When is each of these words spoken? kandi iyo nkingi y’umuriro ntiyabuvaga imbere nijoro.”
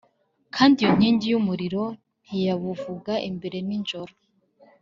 kandi 0.55 0.75
iyo 0.81 0.91
nkingi 0.97 1.25
y’umuriro 1.31 1.83
ntiyabuvaga 2.25 3.13
imbere 3.29 3.57
nijoro.” 3.67 4.13